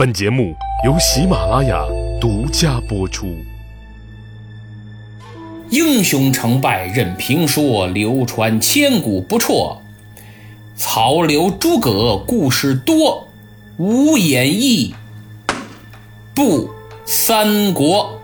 [0.00, 1.84] 本节目由喜马拉雅
[2.18, 3.36] 独家播出。
[5.68, 9.82] 英雄成败任评说，流传千古不辍。
[10.74, 13.28] 曹刘诸葛故事多，
[13.76, 14.94] 无演义
[16.34, 16.70] 不
[17.04, 18.18] 三国。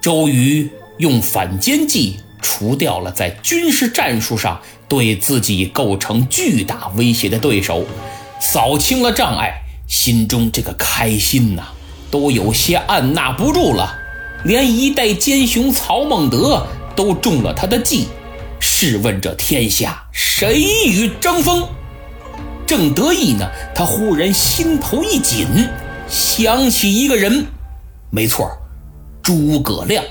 [0.00, 0.68] 周瑜
[0.98, 7.84] 用反间计除掉了在军事战术上对自己构成巨大威胁的对手，
[8.38, 11.62] 扫清了障碍，心中这个开心呐，
[12.10, 13.98] 都有些按捺不住了。
[14.44, 18.06] 连一代奸雄曹孟德都中了他的计，
[18.60, 21.66] 试问这天下谁与争锋？
[22.66, 25.46] 正得意呢，他忽然心头一紧，
[26.08, 27.46] 想起一个人，
[28.10, 28.48] 没错，
[29.22, 30.04] 诸葛亮。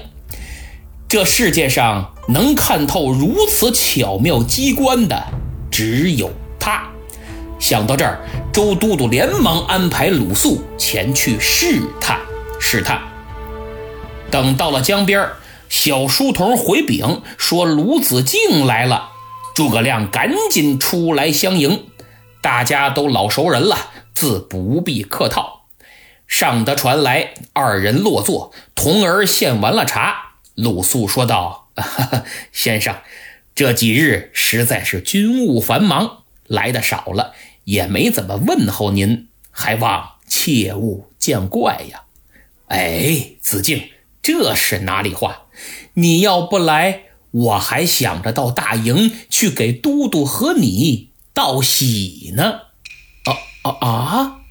[1.07, 5.23] 这世界上能看透如此巧妙机关的，
[5.69, 6.89] 只有他。
[7.59, 8.19] 想到这儿，
[8.53, 12.19] 周都督连忙安排鲁肃前去试探
[12.59, 13.01] 试探。
[14.29, 15.29] 等到了江边，
[15.69, 19.09] 小书童回禀说鲁子敬来了，
[19.55, 21.87] 诸葛亮赶紧出来相迎。
[22.41, 23.77] 大家都老熟人了，
[24.13, 25.65] 自不必客套。
[26.27, 30.33] 上得船来，二人落座，童儿献完了茶。
[30.55, 31.69] 鲁肃说道
[32.51, 32.95] ：“先生，
[33.53, 42.03] 这几日实在是军务繁忙，来的少了，也没怎么问候您，还望切勿见怪呀。”
[42.67, 43.89] 哎，子敬，
[44.21, 45.43] 这是哪里话？
[45.93, 52.61] 你要不来，我还想着到大营去给都督和你道喜呢。
[53.23, 54.41] 啊啊啊！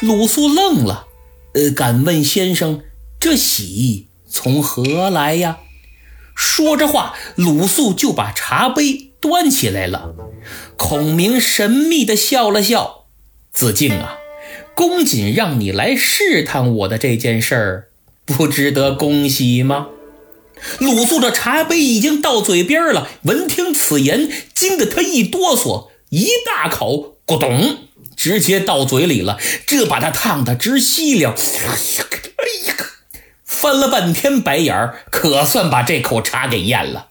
[0.00, 1.06] 鲁肃愣了，
[1.54, 2.82] 呃，敢问先生，
[3.20, 4.08] 这喜？
[4.28, 5.58] 从何来呀？
[6.34, 10.14] 说着话，鲁肃就把茶杯端起来了。
[10.76, 13.06] 孔明神秘地笑了笑
[13.50, 14.18] ：“子敬啊，
[14.74, 17.88] 公瑾让你来试探我的这件事儿，
[18.26, 19.88] 不值得恭喜吗？”
[20.78, 27.78] 鲁肃这茶杯已经到嘴边了，闻听此言，惊得他一哆嗦，一大口咕咚，
[28.14, 29.38] 直接到嘴里了。
[29.66, 31.30] 这把他烫得直吸溜。
[31.30, 32.04] 哎呀！
[33.42, 37.08] 翻了半天白眼儿，可算把这口茶给咽了。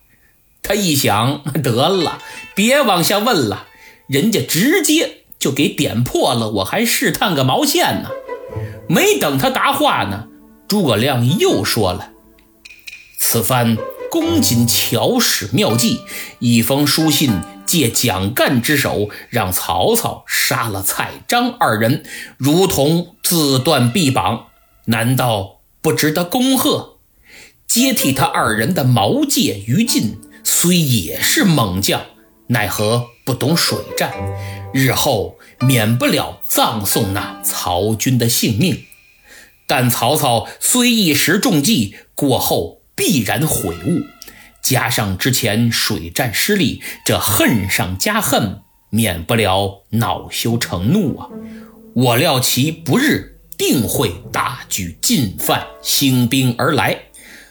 [0.64, 2.20] 他一想， 得了，
[2.56, 3.68] 别往下问了，
[4.08, 8.10] 人家直接就给点破了，我还试探个毛线呢？
[8.88, 10.28] 没等他答话呢，
[10.68, 12.12] 诸葛亮又说了
[13.20, 13.78] ：“此番
[14.10, 16.02] 公瑾巧使妙计，
[16.40, 22.04] 一封书信借蒋干之手，让曹操杀了蔡张二人，
[22.38, 24.48] 如同自断臂膀，
[24.86, 27.00] 难道？”不值得恭贺，
[27.68, 32.06] 接替他二人的毛玠于禁，虽也是猛将，
[32.48, 34.14] 奈何不懂水战，
[34.74, 38.86] 日后免不了葬送那曹军的性命。
[39.68, 44.04] 但曹操虽一时中计，过后必然悔悟，
[44.62, 51.30] 加上之前水战失利，这恨上加恨，免不了恼羞成怒啊！
[51.94, 53.32] 我料其不日。
[53.56, 57.04] 定会大举进犯，兴兵而来，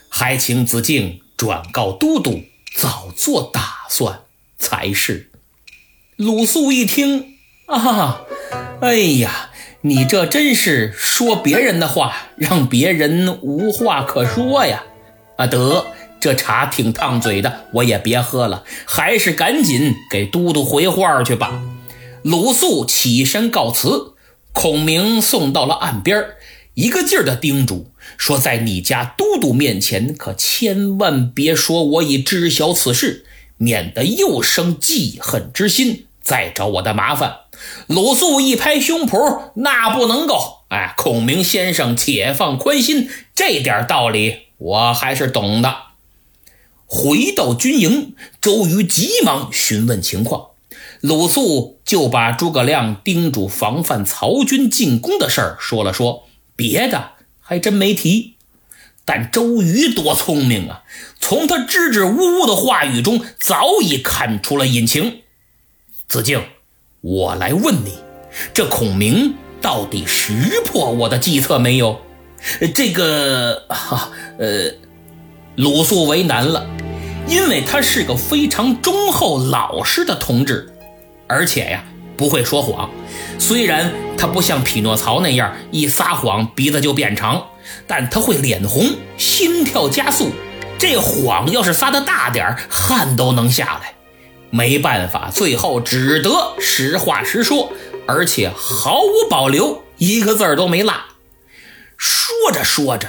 [0.09, 2.43] 还请子敬转告都督，
[2.75, 4.21] 早做打算
[4.57, 5.29] 才是。
[6.15, 7.35] 鲁肃一听，
[7.67, 8.21] 啊，
[8.81, 9.49] 哎呀，
[9.81, 14.83] 你这真是说别人的话，让别人无话可说呀！
[15.37, 15.85] 啊，得，
[16.19, 21.61] 这茶挺烫嘴的，我也别喝了，还是赶紧给都督回话去吧。
[22.23, 24.09] 鲁肃起身告辞。
[24.55, 26.23] 孔明送到了岸边，
[26.75, 33.25] 一个劲儿的叮嘱说：“在你家都督面前，可千万别说我已知晓此事，
[33.57, 37.37] 免得又生记恨之心，再找我的麻烦。”
[37.87, 40.63] 鲁肃一拍胸脯：“那不能够！
[40.69, 45.75] 哎，孔明先生，且放宽心，这点道理我还是懂的。”
[46.85, 50.47] 回到军营，周瑜急忙询问情况。
[51.01, 57.12] 鲁肃就把诸葛亮叮嘱防范曹军进攻的事儿说了说，别的
[57.53, 58.33] 还真没提。
[59.05, 60.83] 但周瑜多聪明啊，
[61.19, 65.21] 从他支支吾吾的话语中早已看出了隐情。
[66.07, 66.41] 子敬，
[67.01, 67.99] 我来问你，
[68.55, 70.33] 这孔明到底识
[70.65, 72.01] 破我的计策没有？
[72.73, 74.09] 这个，哈，
[74.39, 74.71] 呃，
[75.57, 76.67] 鲁肃为难了，
[77.27, 80.73] 因为他是个非常忠厚老实的同志。
[81.27, 81.85] 而且呀，
[82.15, 82.89] 不会说谎。
[83.39, 87.47] 虽然他不像匹诺曹那样一撒谎鼻子就变长，
[87.87, 90.31] 但他会脸红、心跳加速。
[90.77, 93.93] 这谎要是撒的大点汗都能下来。
[94.49, 97.71] 没办法，最后只得实话实说。
[98.05, 100.93] 而且毫无保留，一个字儿都没落。
[101.97, 103.07] 说着说着，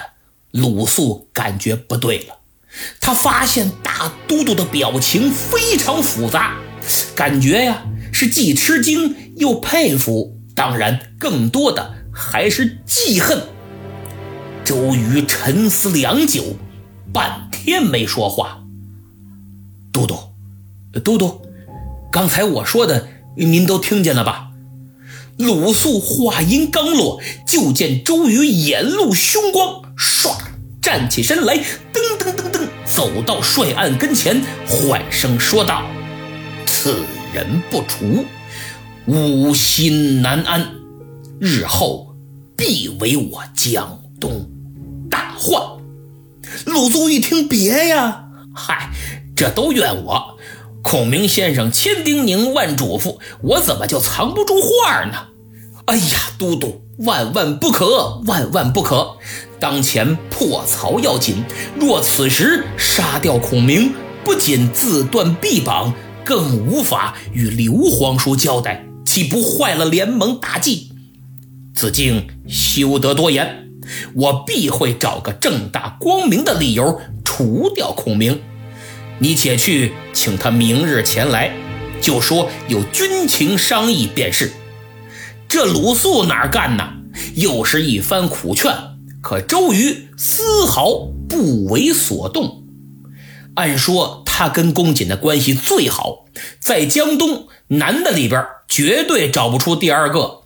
[0.52, 2.36] 鲁肃感觉不对了，
[3.00, 6.54] 他发现大都督的表情非常复杂，
[7.16, 7.82] 感觉呀
[8.14, 13.42] 是既吃惊又佩服，当然更多的还是记恨。
[14.64, 16.56] 周瑜沉思良久，
[17.12, 18.60] 半天没说话。
[19.92, 20.16] 都督，
[21.02, 21.42] 都督，
[22.12, 24.52] 刚才我说的您都听见了吧？
[25.36, 30.36] 鲁肃话音刚落，就见周瑜眼露凶光，唰
[30.80, 35.82] 站起身来，噔噔噔噔走到帅案跟前，缓声说道
[36.64, 37.00] ：“此
[37.34, 38.24] 人不除，
[39.06, 40.70] 吾心难安，
[41.40, 42.14] 日后
[42.56, 44.48] 必为我江东
[45.10, 45.60] 大患。”
[46.64, 48.90] 鲁肃一听，别呀，嗨。
[49.36, 50.38] 这都怨我，
[50.80, 55.14] 孔明先生千叮咛万嘱咐，我怎么就藏不住话呢？
[55.86, 59.16] 哎呀，都督，万万不可，万万不可！
[59.58, 61.42] 当前破曹要紧，
[61.80, 63.92] 若此时杀掉孔明，
[64.22, 65.92] 不仅自断臂膀，
[66.24, 70.90] 更无法与刘皇叔交代，岂不坏了联盟大计？
[71.74, 73.68] 子敬休得多言，
[74.14, 78.40] 我必会找个正大光明的理由除掉孔明。
[79.18, 81.54] 你且去请他明日前来，
[82.00, 84.50] 就说有军情商议便是。
[85.46, 86.88] 这鲁肃哪干呢？
[87.36, 88.72] 又是一番苦劝，
[89.20, 92.64] 可周瑜丝毫不为所动。
[93.54, 96.24] 按说他跟公瑾的关系最好，
[96.58, 100.40] 在江东男的里边绝对找不出第二个。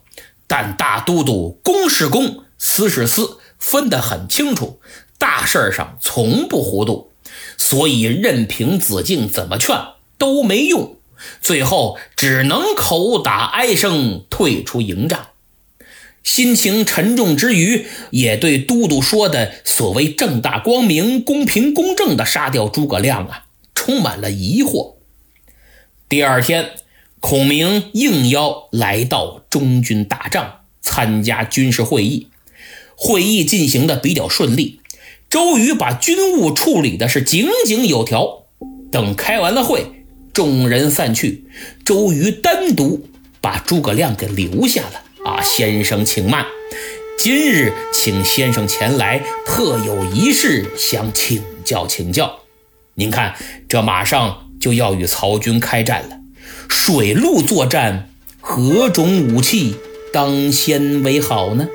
[0.46, 4.78] 但大都督公是公，私是私，分得很清楚，
[5.16, 7.12] 大事上从不糊涂。
[7.56, 9.74] 所以任凭子敬怎么劝
[10.18, 10.96] 都没用，
[11.40, 15.28] 最后只能口打哀声退出营帐。
[16.22, 23.44] 心情沉重之余，也对都督说的所谓正大光明、公平公正的杀掉诸葛亮啊，
[23.78, 24.96] 充满了疑惑。
[26.08, 26.72] 第二天，
[27.20, 32.26] 孔明应邀来到中军大帐参加军事会议，
[32.96, 34.80] 会议进行的比较顺利。
[35.30, 38.46] 周瑜把军务处理的是井井有条。
[38.90, 41.44] 等开完了会，众人散去，
[41.84, 43.06] 周瑜单独
[43.40, 45.04] 把诸葛亮给留下了。
[45.24, 46.44] 啊，先生请慢，
[47.16, 52.40] 今日请先生前来，特有一事想请教请教。
[52.98, 53.36] 您看，
[53.68, 56.18] 这马上就要与曹军开战了，
[56.68, 58.10] 水陆作战，
[58.40, 59.76] 何种武器
[60.12, 61.68] 当先为好呢？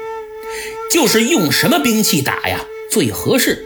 [0.92, 2.66] 就是用什么兵器打呀？
[2.92, 3.66] 最合适。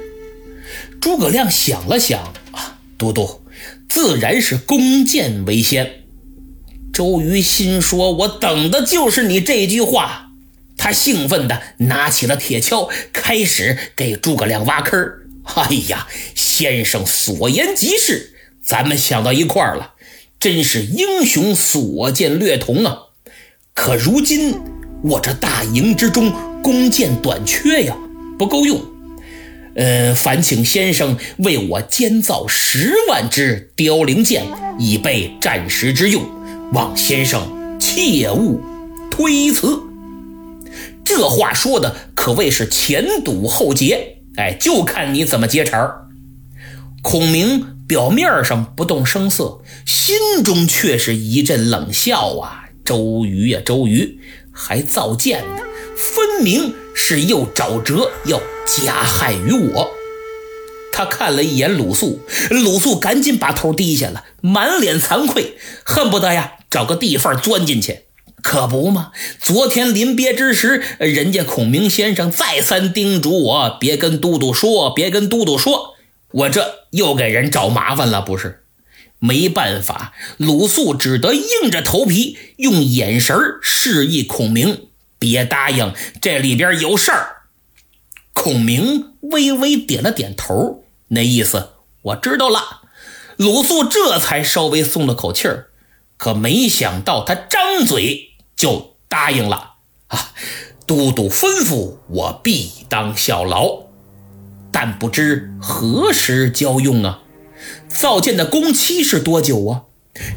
[1.02, 3.42] 诸葛亮想了想，啊，都督，
[3.90, 6.04] 自然是弓箭为先。
[6.94, 10.30] 周瑜心说：“我等的就是你这句话。”
[10.78, 15.24] 他兴奋地拿起了铁锹，开始给诸葛亮挖坑儿。
[15.56, 19.94] 哎呀，先生所言极是，咱们想到一块儿了，
[20.40, 22.98] 真是英雄所见略同啊！
[23.74, 24.56] 可如今
[25.04, 27.98] 我这大营之中弓箭短缺呀，
[28.38, 28.82] 不够用。
[29.76, 34.46] 呃，烦请先生为我监造十万支凋零箭，
[34.80, 36.24] 以备战时之用。
[36.74, 38.60] 望先生切勿
[39.10, 39.80] 推辞。
[41.06, 46.08] 这话说的可谓是前堵后截，哎，就看你怎么接茬儿。
[47.02, 52.70] 孔明表面上不动声色，心中却是一阵冷笑啊！
[52.86, 54.20] 周瑜呀，周瑜
[54.52, 55.62] 还造箭呢，
[55.96, 58.42] 分明是又找辙要。
[58.84, 59.92] 加害于我，
[60.92, 68.07] 他看了一眼鲁肃，鲁肃赶紧把头低下了，满脸惭愧，恨不得呀找个地缝钻进去。
[68.44, 75.96] 可不嘛，昨天临别之时，人家孔明先生再三叮嘱我，别跟都督说，别跟都督说，
[76.32, 78.64] 我这又给人找麻烦了，不是？
[79.20, 85.92] 没办法，鲁肃只得硬着头皮，用眼神示意孔明别答应，
[86.22, 87.38] 这里边有事儿。
[88.34, 91.70] 孔明微微点了点头，那意思
[92.04, 92.84] 我知道了。
[93.38, 95.70] 鲁肃这才稍微松了口气儿，
[96.18, 98.27] 可没想到他张嘴
[98.58, 99.76] 就答应了
[100.08, 100.34] 啊！
[100.88, 103.84] 都督吩咐，我必当效劳，
[104.72, 107.22] 但不知何时交用啊？
[107.88, 109.84] 造舰的工期是多久啊？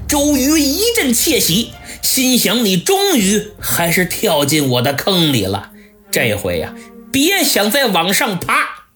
[0.06, 1.72] 周瑜一阵窃喜，
[2.02, 5.72] 心想：你终于还是跳进我的坑里了，
[6.10, 6.74] 这回呀！
[7.10, 8.86] 别想再往上爬，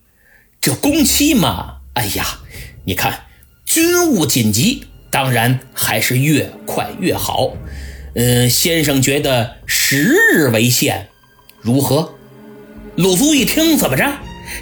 [0.61, 2.41] 这工期嘛，哎呀，
[2.85, 3.25] 你看，
[3.65, 7.55] 军务紧急，当然还是越快越好。
[8.17, 9.97] 嗯，先生觉得十
[10.33, 11.09] 日为限，
[11.61, 12.15] 如何？
[12.95, 14.05] 鲁肃一听，怎么着？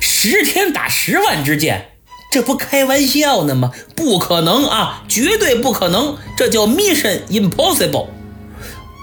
[0.01, 1.91] 十天打十万支箭，
[2.31, 3.71] 这不开玩笑呢吗？
[3.95, 8.07] 不可能啊，绝对不可能，这叫 mission impossible。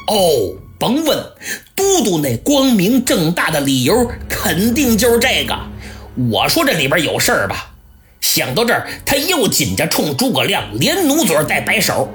[0.07, 1.23] 哦，甭问，
[1.75, 5.55] 都督那光明正大的理由肯定就是这个。
[6.31, 7.75] 我说这里边有事儿吧？
[8.19, 12.09] 想到这儿，他又紧着冲诸葛亮连努嘴带摆手。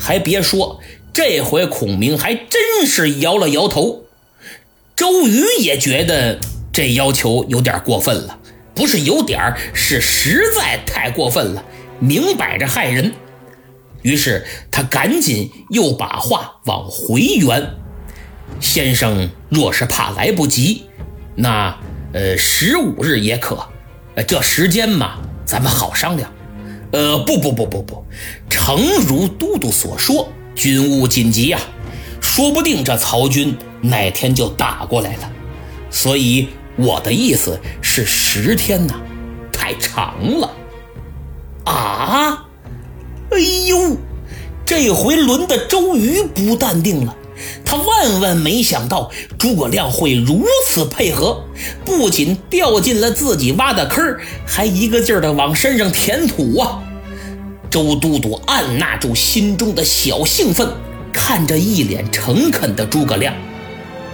[0.00, 0.77] 还别说，
[1.18, 4.04] 这回孔明还真是摇了摇头。
[4.94, 6.38] 周瑜也觉得
[6.72, 8.38] 这要求有点过分了，
[8.72, 11.64] 不是有点是实在太过分了，
[11.98, 13.12] 明摆着害人。
[14.02, 17.68] 于是他赶紧又把话往回圆
[18.62, 20.84] ：“先生若是怕来不及，
[21.34, 21.76] 那
[22.12, 23.58] 呃十五日也可。
[24.14, 26.32] 呃，这时间嘛，咱们好商量。”
[26.92, 28.04] 呃，不不不不不，
[28.48, 31.58] 诚如都督所说，军务紧急呀，
[32.20, 35.30] 说不定这曹军哪天就打过来了。
[35.88, 38.94] 所以我的意思是十天呐，
[39.52, 40.50] 太长了。
[41.64, 42.44] 啊！
[43.30, 43.96] 哎呦，
[44.64, 47.14] 这回轮的周瑜不淡定了，
[47.64, 51.44] 他万万没想到诸葛亮会如此配合，
[51.84, 56.82] 不仅掉进了自己挖的坑，还一个劲儿的往身上填土啊！
[57.70, 60.72] 周都督按捺住心中的小兴奋，
[61.12, 63.34] 看着一脸诚恳的诸葛亮，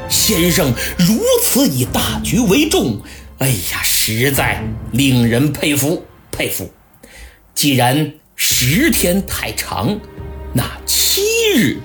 [0.08, 3.00] 先生如此以大局为重，
[3.38, 6.70] 哎呀，实在令人佩服佩服。
[7.54, 10.00] 既然十天太长，
[10.52, 11.23] 那七
[11.56, 11.78] 日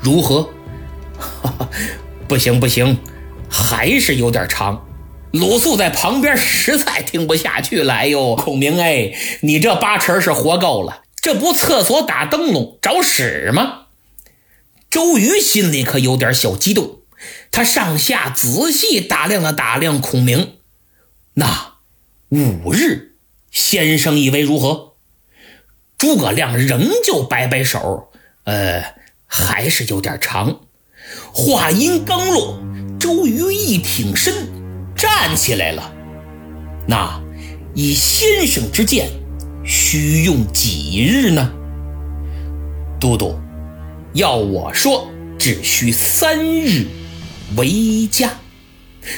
[0.00, 0.48] 如何？
[2.28, 2.98] 不行不行，
[3.50, 4.85] 还是有点长。
[5.36, 7.94] 鲁肃在旁边实在听不下去了。
[7.94, 13.86] 哎呦，孔明哎，你这八成是活够了，这不厕所打灯笼找屎吗？
[14.90, 17.00] 周瑜心里可有点小激动，
[17.50, 20.54] 他上下仔细打量了打量孔明。
[21.34, 21.74] 那
[22.30, 23.16] 五日，
[23.50, 24.94] 先生以为如何？
[25.98, 28.10] 诸葛亮仍旧摆摆手，
[28.44, 28.94] 呃，
[29.26, 30.60] 还是有点长。
[31.32, 32.58] 话音刚落，
[32.98, 34.55] 周瑜一挺身。
[34.96, 35.92] 站起来了，
[36.88, 37.20] 那
[37.74, 39.10] 以先生之见，
[39.62, 41.52] 需用几日呢？
[42.98, 43.38] 都督，
[44.14, 46.86] 要我说，只需三日
[47.56, 48.30] 为佳。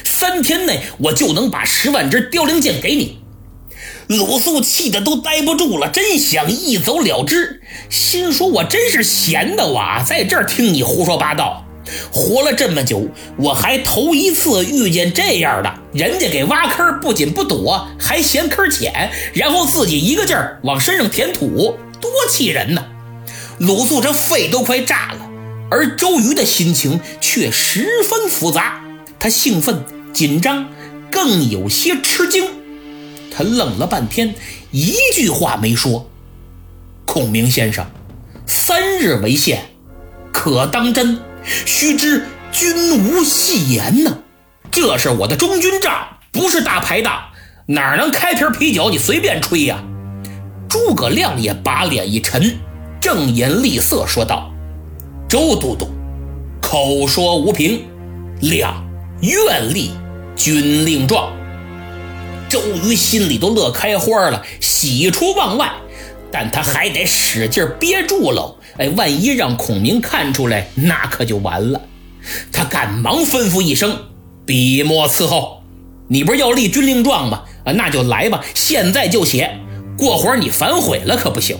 [0.02, 3.20] 三天内，我就能把十万支凋零箭给你。
[4.08, 11.67] 鲁肃气得都待不住了，真想一走了之，心说：我真是闲的哇，在这儿听你胡说八道。
[12.12, 22.84] 活了这么久，我还头一次遇见这样的人家给挖坑，不仅不躲，还嫌坑浅，然后自己一个劲儿往身上填土，多气人呢！
[23.58, 25.28] 鲁肃这肺都快炸了，
[25.70, 28.80] 而周瑜的心情却十分复杂，
[29.18, 30.68] 他兴奋、紧张，
[31.10, 32.44] 更有些吃惊。
[33.30, 34.34] 他愣了半天，
[34.70, 36.08] 一句话没说。
[37.04, 37.86] 孔明先生，
[38.46, 39.62] 三日为限，
[40.32, 41.18] 可当真？
[41.66, 44.18] 须知君无戏言呢，
[44.70, 47.22] 这是我的中军帐，不是大排档，
[47.66, 49.82] 哪能开瓶啤酒你随便吹呀？
[50.68, 52.58] 诸葛亮也把脸一沉，
[53.00, 54.52] 正颜厉色说道
[55.28, 55.88] ：“周都督，
[56.60, 57.82] 口说无凭，
[58.40, 58.86] 亮
[59.22, 59.92] 愿立
[60.36, 61.32] 军令状。”
[62.50, 65.70] 周瑜心里都乐开花了，喜出望外。
[66.30, 71.80] 但他还得使劲憋住喽，哎，万一让孔明看出来，那可就完了。
[72.52, 73.96] 他赶忙吩咐一声
[74.46, 75.62] ：“笔墨伺候。”
[76.10, 77.42] 你不是要立军令状吗？
[77.64, 79.58] 啊，那就来吧，现在就写。
[79.98, 81.58] 过会儿你反悔了可不行。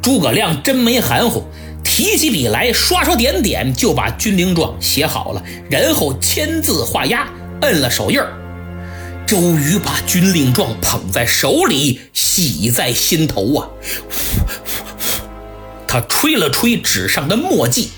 [0.00, 1.42] 诸葛亮真没含糊，
[1.82, 7.26] 提起笔来，刷刷点点就把军令状写好了，然后签字画押，
[7.62, 8.32] 摁了手印儿。
[9.26, 13.68] 周瑜把军令状捧在手里，喜在心头啊！
[15.88, 17.88] 他吹了吹纸上的墨迹，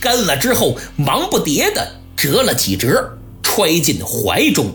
[0.00, 1.86] 干了之后，忙不迭地
[2.16, 4.74] 折了几折，揣进怀中。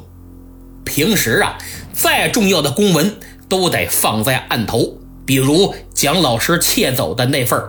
[0.85, 1.57] 平时啊，
[1.91, 3.13] 再重要的公文
[3.49, 7.61] 都得放在案头，比如蒋老师窃走的那份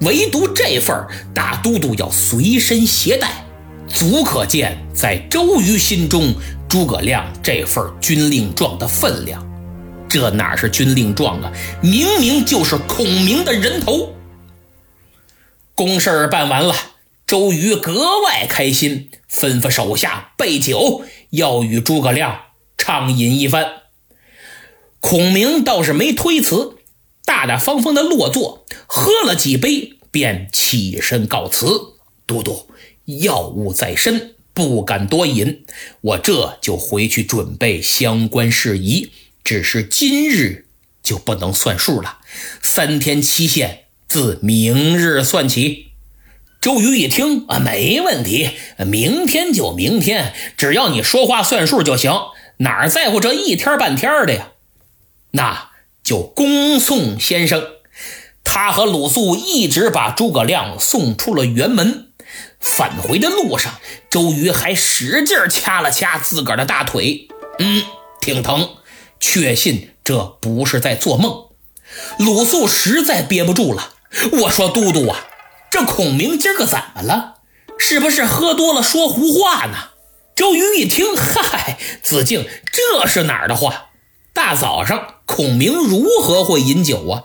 [0.00, 3.44] 唯独这份大都督要随身携带，
[3.88, 6.34] 足可见在周瑜心中。
[6.68, 9.44] 诸葛亮这份军令状的分量，
[10.08, 11.50] 这哪是军令状啊？
[11.82, 14.08] 明明就是孔明的人头。
[15.80, 16.74] 公事办完了，
[17.26, 22.38] 周瑜格外开心，吩咐手下备酒，要与诸葛亮
[22.76, 23.66] 畅饮一番。
[24.98, 26.76] 孔明倒是没推辞，
[27.24, 31.94] 大大方方的落座，喝了几杯，便起身告辞
[32.28, 32.68] ：“都督，
[33.06, 35.64] 要务在身，不敢多饮，
[36.02, 39.12] 我这就回去准备相关事宜。
[39.42, 40.66] 只是今日
[41.02, 42.18] 就不能算数了，
[42.62, 45.92] 三天期限自明日算起。”
[46.60, 48.50] 周瑜一听啊，没问题，
[48.86, 52.12] 明天就明天，只要你说话算数就行，
[52.58, 54.48] 哪在乎这一天半天的呀？
[55.30, 55.70] 那
[56.02, 57.64] 就恭送先生。
[58.42, 62.08] 他和鲁肃一直把诸葛亮送出了辕门。
[62.58, 67.84] 返回的路上，周瑜还使劲掐了掐自个儿的大腿，嗯，
[68.20, 68.70] 挺疼，
[69.18, 71.46] 确信这不是在做梦。
[72.18, 73.94] 鲁肃实在憋不住了，
[74.42, 75.26] 我说：“都督啊！”
[75.70, 77.36] 这孔明今儿个怎么了？
[77.78, 79.90] 是不是喝多了说胡话呢？
[80.34, 83.90] 周瑜一听，嗨，子敬，这是哪儿的话？
[84.32, 87.24] 大早上孔明如何会饮酒啊？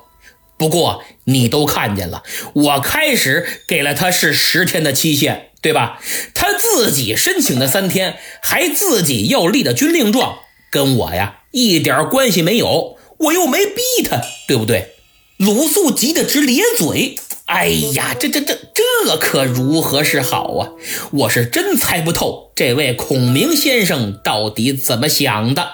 [0.58, 2.24] 不过你都看见了，
[2.54, 6.00] 我开始给了他是十天的期限，对吧？
[6.34, 10.40] 他自己申请的三天，还自己要立的军令状，
[10.72, 14.95] 跟我呀一点关系没有，我又没逼他，对不对？
[15.38, 17.18] 鲁肃急得直咧嘴。
[17.46, 20.70] 哎呀，这这这这可如何是好啊！
[21.12, 25.74] 我是真猜不透这位孔明先生到底怎么想的。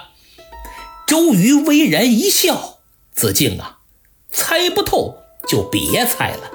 [1.06, 2.78] 周瑜微然一笑
[3.14, 3.78] ：“子敬啊，
[4.30, 6.50] 猜不透就别猜了，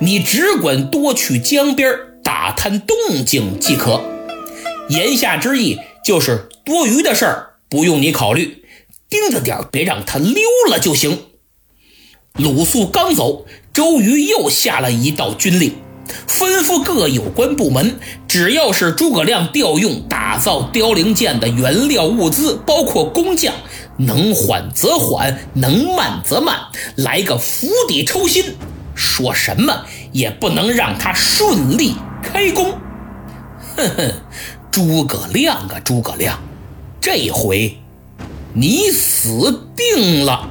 [0.00, 1.92] 你只管多去江边
[2.22, 2.96] 打探动
[3.26, 4.00] 静即可。
[4.88, 8.64] 言下之意就是多余的事儿不用你考虑，
[9.10, 11.24] 盯着点别让他溜了就行。”
[12.38, 13.46] 鲁肃刚走。
[13.72, 15.72] 周瑜又下了一道军令，
[16.28, 23.54] 吩咐各有关部门，只要是诸葛亮调用打造凋零剑的原料物资，包括工匠，
[23.98, 26.56] 能缓则缓，能慢则慢，
[26.96, 28.44] 来个釜底抽薪，
[28.94, 32.72] 说什么也不能让他顺利开工。
[33.76, 34.12] 哼哼，
[34.70, 36.40] 诸葛亮啊，诸葛亮，
[37.00, 37.76] 这回
[38.52, 40.50] 你死定了！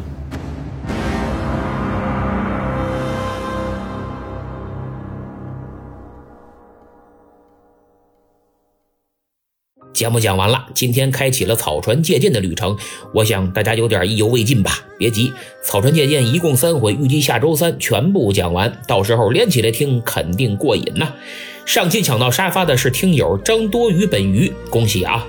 [10.03, 12.75] 节目讲完了，今天开启了草船借箭的旅程，
[13.13, 14.83] 我想大家有点意犹未尽吧？
[14.97, 15.31] 别急，
[15.63, 21.13] 草船借箭一共三回，预计下周三全部讲完，到时候连起来听肯定过瘾呐！
[21.65, 25.25] 上期抢到沙发的是听友张多鱼本鱼，恭喜啊！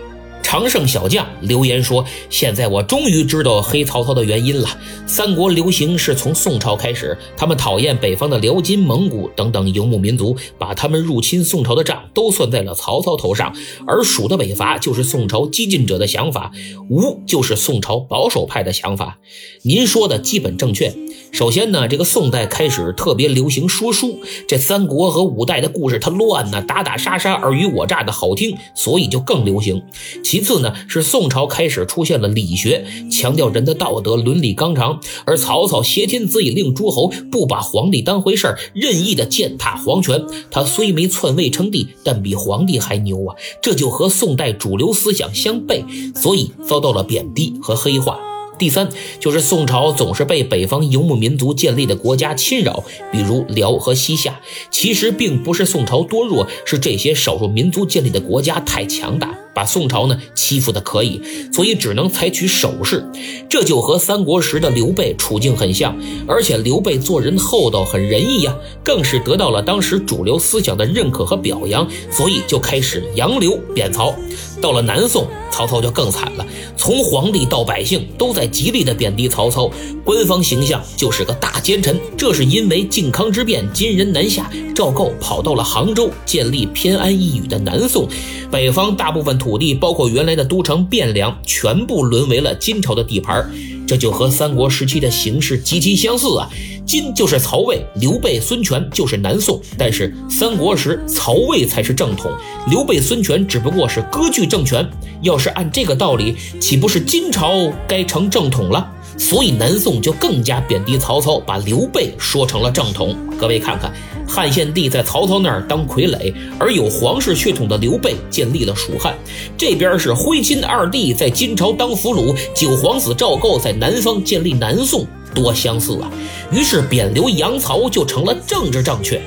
[0.54, 4.68] 常胜小将留言说：“现在我终于知道黑曹操的原因了。
[5.04, 13.52] 三国流行是从宋朝开始，他们讨厌北方的辽金、蒙古等等游牧民族，把他们入侵宋朝的账都算在了曹操头上。
[13.84, 16.52] 而蜀的北伐就是宋朝激进者的想法，
[16.88, 19.18] 吴就是宋朝保守派的想法。
[19.62, 20.94] 您说的基本正确。
[21.34, 29.82] 首先呢，这个宋代开始特别流行说书，这三国和五代的故事它乱呢，打打杀杀、尔虞我诈的好听，所以就更流行。”
[30.22, 40.24] 其次呢，是宋朝开始出现了理学，强调人的道德伦理纲常，而曹操挟天子以令诸侯，不把皇帝当回事儿，任意的践踏皇权。
[40.52, 43.34] 他虽没篡位称帝，但比皇帝还牛啊！
[43.60, 45.82] 这就和宋代主流思想相悖，
[46.14, 48.20] 所以遭到了贬低和黑化。
[48.58, 48.88] 第三
[49.20, 54.40] 就是宋朝总是被北方游牧民族建立的国家侵扰，比如辽和西夏。
[54.70, 63.04] 其实并不是宋朝多弱，是这些少数民族建立的国家太强大，把宋朝呢欺负的可以，所以只能采取守势。
[63.48, 74.14] 这就和三国时的刘备处境很像，而且刘备做人厚道，很仁义呀，更是得到了当时主流思想的认可和表扬，所以就开始扬刘贬曹。
[74.60, 79.70] 到了南宋，曹操就更惨了，从皇帝到百姓都在极力的贬低曹操，
[80.02, 82.00] 官方形象就是个大奸臣。
[82.16, 88.08] 这是因为靖康之变，金人南下，赵构跑到了杭州，建立偏安一隅的南宋，
[88.50, 93.46] 北方大部分土地，包括原来的都城汴梁，全部沦为了金朝的地盘。
[93.86, 96.48] 这就和三国时期的形势极其相似啊！
[96.86, 99.60] 金就是曹魏，刘备、孙权就是南宋。
[99.76, 102.32] 但是三国时曹魏才是正统，
[102.70, 104.88] 刘备、孙权只不过是割据政权。
[105.20, 108.90] 要是按这个道理，岂不是金朝该成正统了？
[109.18, 113.14] 所以南宋就更加贬低曹操，把刘备说成了正统。
[113.38, 113.92] 各位看看。
[114.26, 119.14] 汉献帝在曹操那儿当傀儡，而有皇室血统的刘备建立了蜀汉。
[119.56, 126.10] 这边是徽钦二帝在金朝当俘虏，九皇子赵构在南方建立南宋，多相似啊！
[126.50, 129.20] 于是贬刘杨曹就成了政治正确。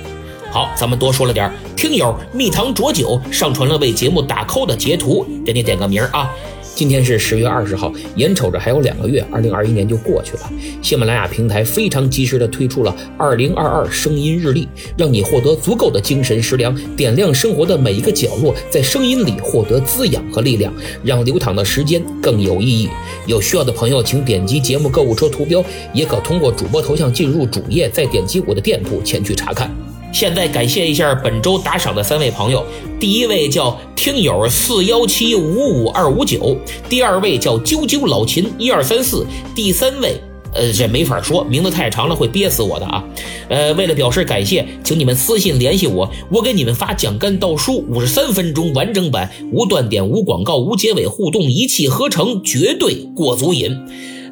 [0.51, 6.29] 好，咱们多说了点听友蜜糖浊酒上传了为节目打 call 的截图，给你点个名啊。
[6.77, 10.41] 今天是十月二十号，眼瞅着还有两个月，二零二一年就过去了。
[10.79, 20.71] 喜马拉雅平台非常及时的推出了二零二二声音日历，让你获得足够的精神食粮，点亮生活的每一个角落，在声音里获得滋养和力量，
[21.03, 22.87] 让流淌的时间更有意义。
[23.25, 29.75] 有需要的朋友，请点击节目购物车图标，也可通过主播头像进入主页，再点击我的店铺前去查看。
[30.13, 32.65] 现在感谢一下本周打赏的三位朋友，
[32.99, 36.57] 第一位叫听友四幺七五五二五九，
[36.89, 40.15] 第二位叫啾啾老秦一二三四，第三位，
[40.53, 43.03] 呃，这没法说，名字太长了会憋死我的啊。
[43.49, 53.77] 呃，为了表示感谢，请你们私信联系我，我给你们发讲干道书五十三分钟完整版，无断点、无广告、无结尾互动，一气呵成，绝对过足瘾。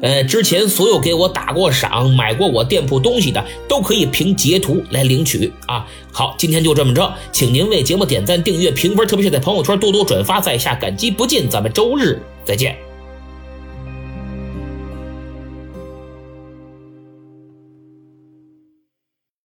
[0.02, 5.86] 呃，之前所有给我打过赏、买过我店铺东西的，都可以凭截图来领取啊。
[6.12, 11.48] 好，今天就这么着，请您为节目点赞、订阅、评分，特别是在朋友圈多多转发，在下感激不尽。
[11.48, 12.85] 咱们周日再见。